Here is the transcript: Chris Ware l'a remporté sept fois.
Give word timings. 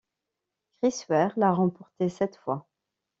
Chris 0.79 1.05
Ware 1.09 1.33
l'a 1.37 1.51
remporté 1.53 2.09
sept 2.09 2.35
fois. 2.37 2.65